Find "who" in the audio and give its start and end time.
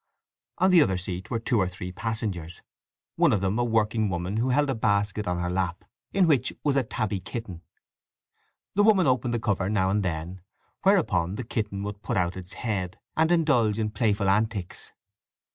4.37-4.49